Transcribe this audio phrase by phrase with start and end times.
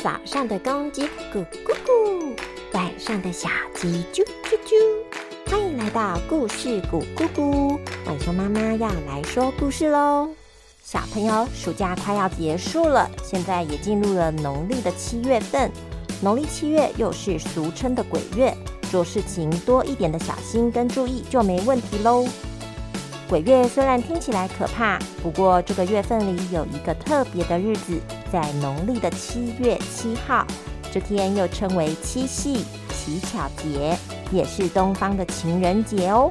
[0.00, 1.02] 早上的公鸡
[1.34, 2.32] 咕咕咕，
[2.72, 5.50] 晚上的小鸡啾啾啾。
[5.50, 7.76] 欢迎来到故事咕咕咕，
[8.06, 10.28] 晚熊妈妈要来说故事喽。
[10.84, 15.68] 小朋友，暑假快要结束了，现在也进入了农历的七月份。
[16.22, 18.56] 农历七月又是俗称的鬼月，
[18.92, 22.24] 做事情多一点的小心跟注意就没问题喽。
[23.28, 27.98] 鬼月虽然听起来可怕，不过这个月份里有一个特别的日子。
[28.32, 30.46] 在农历的七月七号，
[30.92, 33.96] 这天又称为七夕乞巧节，
[34.30, 36.30] 也是东方的情人节哦。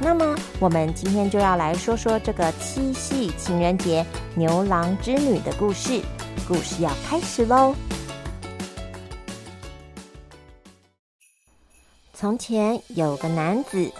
[0.00, 4.04] 那么，我们今天就要来说说这个七夕情人节
[4.34, 6.00] 牛郎织女的故事。
[6.48, 7.74] 故事要开始喽。
[12.12, 13.92] 从前有个男子，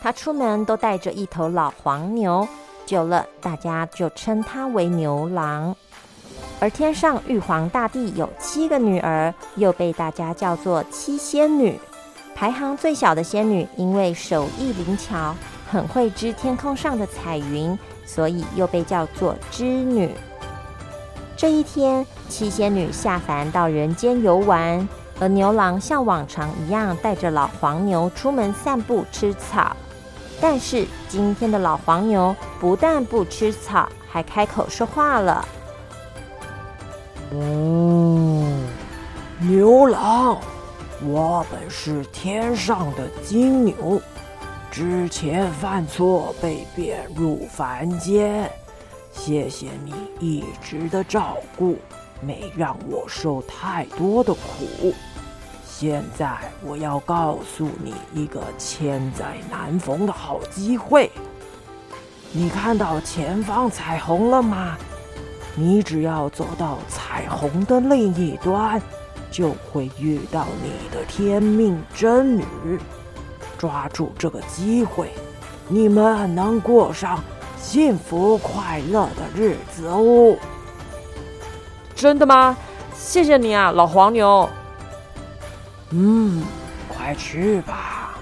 [0.00, 2.46] 他出门都带着一头老黄牛，
[2.84, 5.74] 久了大家就称他为牛郎。
[6.62, 11.76] 而天上玉皇大帝有七个女儿，又被大家叫做七仙女。
[12.36, 15.34] 排行最小的仙女，因为手艺灵巧，
[15.68, 20.08] 很会织天空上的彩云，所以又被叫做织女。
[21.36, 29.76] 这一天，七仙女下凡到人间游玩，而牛郎像往常一样带着老黄牛出门散步吃草。
[30.40, 35.44] 但是今天的老黄牛不但不吃草，还开口说话了。
[37.34, 38.46] 哦，
[39.40, 40.38] 牛郎，
[41.02, 44.02] 我本是天上的金牛，
[44.70, 48.50] 之前犯错被贬入凡间，
[49.14, 51.78] 谢谢你一直的照顾，
[52.20, 54.92] 没让我受太多的苦。
[55.64, 61.10] 现在我要告诉你一个千载难逢的好机会，
[62.30, 64.76] 你看到前方彩虹了吗？
[65.54, 68.80] 你只要走到彩虹的另一端，
[69.30, 72.44] 就会遇到你的天命真女。
[73.58, 75.12] 抓住这个机会，
[75.68, 77.22] 你们能过上
[77.56, 80.36] 幸福快乐的日子哦！
[81.94, 82.56] 真的吗？
[82.94, 84.48] 谢谢你啊，老黄牛。
[85.90, 86.42] 嗯，
[86.88, 88.18] 快去吧。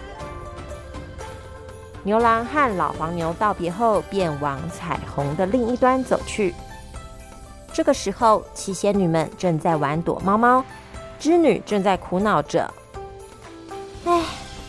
[2.03, 6.55] 牛郎和老黄牛道别后，便往彩虹的另一端走去。
[7.73, 10.65] 这个时候，七仙女们正在玩躲猫猫，
[11.19, 12.73] 织女正在苦恼着
[14.05, 14.23] ：“哎，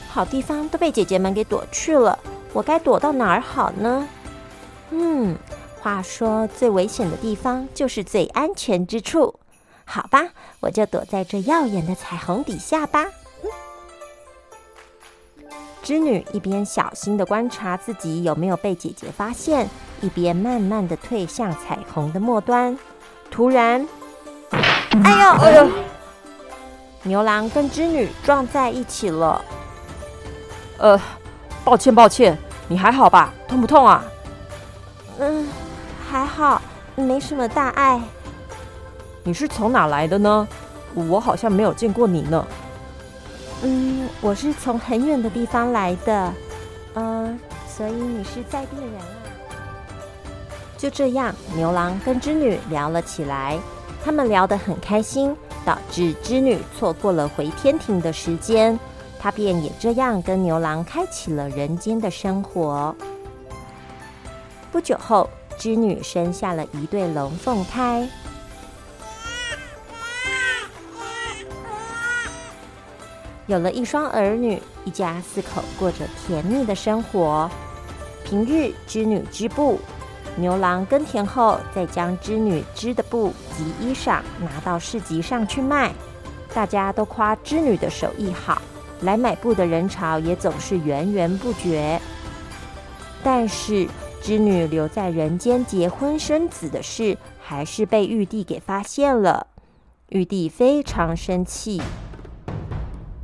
[0.09, 2.17] 好地方都被姐姐们给躲去了，
[2.53, 4.07] 我该躲到哪儿好呢？”
[4.91, 5.35] 嗯，
[5.79, 9.35] 话说最危险的地方就是最安全之处。
[9.83, 10.29] 好吧，
[10.59, 13.06] 我就躲在这耀眼的彩虹底下吧。
[15.81, 19.68] 织女一边小心的观察自己有没有被姐姐发现，
[20.00, 22.78] 一边慢慢的退向彩虹的末端。
[23.31, 23.88] 突然，
[24.52, 25.69] 哎呦 哎呦！
[27.03, 29.44] 牛郎跟织女撞在一起了。
[30.78, 31.00] 呃，
[31.64, 32.38] 抱歉抱歉，
[32.68, 33.34] 你还好吧？
[33.47, 34.03] 痛不痛啊？
[35.18, 35.47] 嗯，
[36.09, 36.62] 还好，
[36.96, 38.00] 没什么大碍。
[39.24, 40.48] 你是从哪来的呢？
[40.94, 42.46] 我好像没有见过你呢。
[43.63, 46.34] 嗯，我是从很远的地方来的。
[46.96, 49.21] 嗯，所以你是在地人啊？
[50.81, 53.59] 就这样，牛郎跟织女聊了起来。
[54.03, 58.80] 他们聊得很开心，导致织女错过了回天庭的时间。
[59.19, 62.96] 她便也这样跟牛郎开启了人间的生活。
[64.72, 68.09] 不久后，织女生下了一对龙凤胎，
[73.46, 77.48] 有了一双儿女，一家四口过着甜蜜的生活。
[78.25, 79.80] 平日，织女织布。
[80.38, 85.92] 牛郎耕田后，再将织女织的布及衣裳拿到市集上去卖，
[86.53, 88.62] 大家都夸织女的手艺好，
[89.02, 92.00] 来买布的人潮也总是源源不绝。
[93.24, 93.88] 但是，
[94.22, 99.48] 织女留在人间结婚生子的事，还是被玉帝给发现了。
[100.09, 101.81] 玉帝非常生气，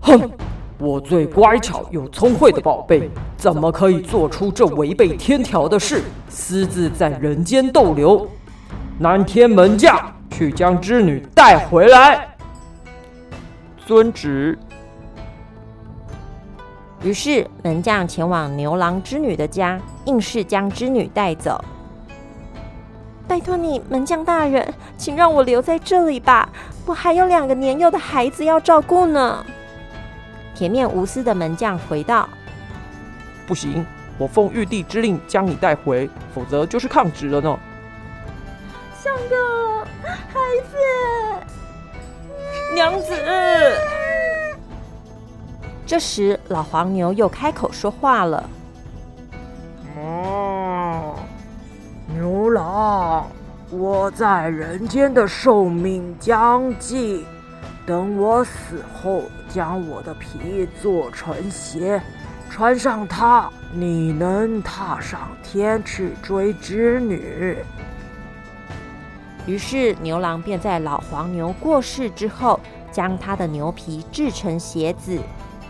[0.01, 0.29] 哼！
[0.79, 8.27] 我最乖巧又聪慧的宝贝，怎么可以做出这违背天条的事，私自在人间逗留？
[8.99, 12.27] 南天门将，去将织女带回来。
[13.85, 14.57] 遵旨。
[17.01, 21.63] 于是门将前往牛郎织女的家，硬是将织女带走。
[23.27, 26.49] 拜托你，门将大人，请让我留在这里吧，
[26.85, 29.45] 我还有两个年幼的孩子要照顾呢。
[30.57, 32.27] 铁面无私的门将回道
[33.45, 33.85] ：“不行，
[34.17, 37.59] 我奉玉帝之令将你带回，否则就是抗旨了呢。”
[38.99, 39.37] 相公，
[40.01, 40.39] 孩
[40.71, 40.75] 子，
[42.73, 43.13] 娘子。
[45.85, 48.49] 这时，老黄牛又开口说话了
[49.95, 51.13] ：“哦，
[52.07, 53.27] 牛郎，
[53.69, 57.23] 我在人间的寿命将近，
[57.87, 62.01] 等我死后，将我的皮做成鞋，
[62.49, 67.57] 穿上它，你能踏上天去追织女。”
[69.47, 72.59] 于是，牛郎便在老黄牛过世之后，
[72.91, 75.17] 将他的牛皮制成鞋子。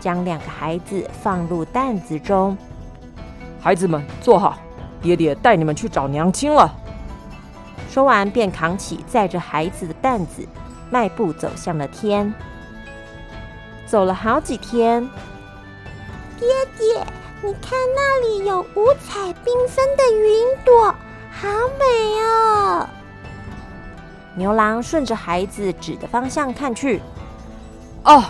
[0.00, 2.56] 将两个孩子放入担子中，
[3.60, 4.56] 孩子们坐好，
[5.02, 6.72] 爹爹带你们去找娘亲了。
[7.90, 10.46] 说完，便扛起载着孩子的担子，
[10.90, 12.32] 迈步走向了天。
[13.86, 15.08] 走了好几天，
[16.38, 17.06] 爹爹，
[17.42, 20.94] 你看那里有五彩缤纷的云朵，
[21.30, 21.48] 好
[21.78, 22.86] 美哦！
[24.34, 27.00] 牛郎顺着孩子指的方向看去，
[28.04, 28.22] 哦。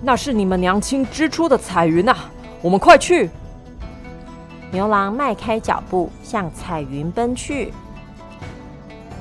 [0.00, 2.14] 那是你们娘亲织出的彩云呐，
[2.62, 3.28] 我们快去！
[4.70, 7.72] 牛郎迈开脚步向彩云奔去。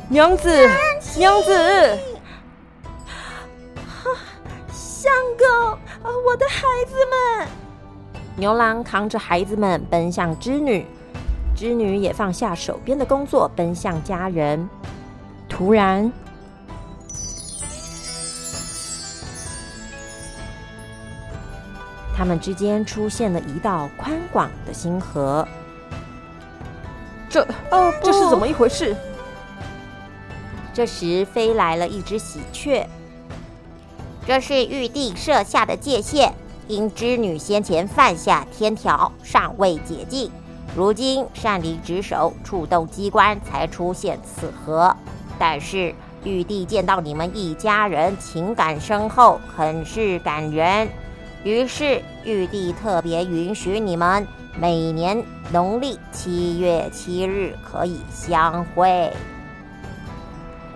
[0.07, 0.69] 娘子，
[1.17, 1.97] 娘子，
[5.07, 5.79] 相公，
[6.25, 7.47] 我的孩子们！
[8.35, 10.85] 牛郎扛着孩子们奔向织女，
[11.55, 14.69] 织女也放下手边的工作，奔向家人。
[15.47, 16.11] 突然。
[22.13, 25.47] 他们之间出现了一道宽广的星河。
[27.29, 28.93] 这哦，这是怎么一回事？
[30.73, 32.85] 这时飞来了一只喜鹊。
[34.27, 36.33] 这是玉帝设下的界限，
[36.67, 40.29] 因织女先前犯下天条，尚未解禁。
[40.75, 44.93] 如今擅离职守，触动机关，才出现此河。
[45.39, 45.95] 但是
[46.25, 50.89] 玉帝见到你们一家人情感深厚，很是感人。
[51.45, 54.27] 于是，玉帝特别允许你们
[54.59, 59.09] 每年农历七月七日可以相会。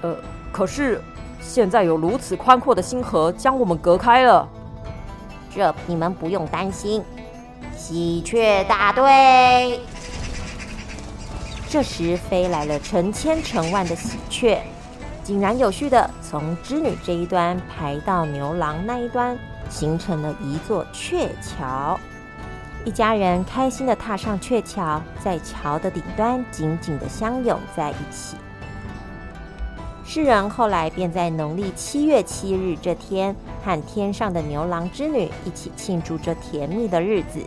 [0.03, 0.15] 呃，
[0.53, 1.01] 可是
[1.41, 4.47] 现在有如此宽阔的星河将我们隔开了，
[5.53, 7.03] 这你们不用担心。
[7.75, 9.81] 喜鹊大队，
[11.67, 14.61] 这时飞来了成千成万的喜鹊，
[15.23, 19.37] 井然有序的从织女这一端排到牛郎那一端。
[19.69, 21.97] 形成了一座鹊桥，
[22.83, 28.35] 一家人开心的踏上鹊桥，在桥的顶端紧紧的相拥在一起。
[30.13, 37.39] 世人后来便在农历七月七日这天，和天上的牛郎织女一起庆祝这甜蜜的日子，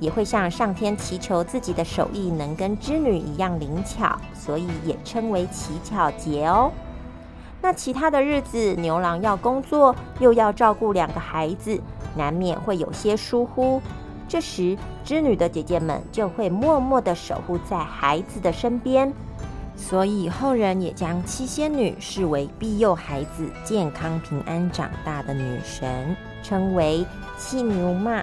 [0.00, 6.72] 也会向上天祈求自己的手艺能跟织女一样灵巧，所以也称为乞巧节哦。
[7.62, 11.80] 那其他的日子，牛郎要工作，又要照顾两个孩子，
[12.16, 13.80] 难免会有些疏忽。
[14.26, 19.12] 这时，织女的姐姐们就会默默的守护在孩子的身边。
[19.80, 27.04] 所以后人也将七仙女视为庇佑孩子健康平安长大的女神，称为
[27.36, 28.22] 七牛妈。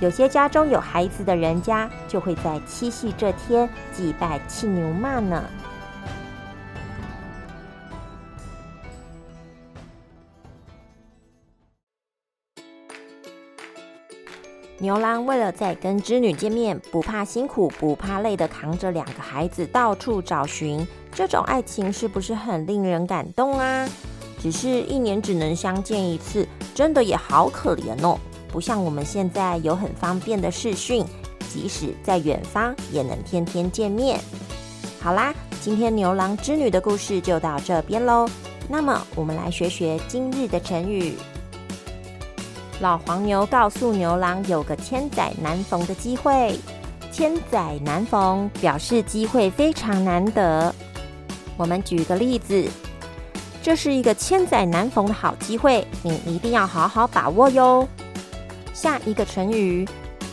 [0.00, 5.44] 有些家中有孩子的人家，就会在七夕这天祭拜七牛妈呢。
[14.80, 23.88] 牛郎为了再跟织女见面，不怕辛苦不怕累的扛着两个孩子到处找寻，这种爱情是不是很令人感动啊？
[24.40, 28.16] 只是一年只能相见一次，真的也好可怜哦。
[28.46, 31.04] 不像我们现在有很方便的视讯，
[31.52, 34.20] 即使在远方也能天天见面。
[35.00, 38.28] 好啦，今天牛郎织女的故事就到这边喽。
[38.68, 41.14] 那么我们来学学今日的成语。
[42.80, 46.56] 老黄牛告诉牛郎，有个千载难逢的机会。
[47.10, 50.72] 千载难逢表示机会非常难得。
[51.56, 52.68] 我们举个例子，
[53.60, 57.88] 这是一个千载难逢的好机会，你一定要好好把握哟。
[58.72, 59.84] 下一个成语，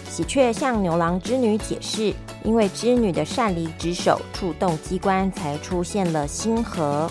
[0.07, 7.09] 喜鹊向牛郎织女解释，因为织女的擅离职守，触动机关，才出现了星河。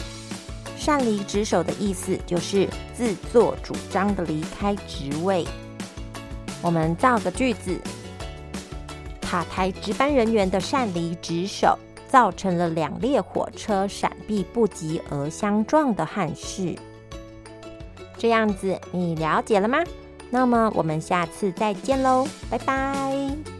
[0.77, 5.47] 擅离职守的意思就是自作主张的离开职位。
[6.63, 7.79] 我们造个句子：
[9.21, 16.75] 塔台值班人员的擅离职守，造成了两列火车闪避不及而相撞的憾事。
[18.17, 19.79] 这样子，你了解了吗？
[20.31, 23.54] 那么我们下次再见喽，拜拜。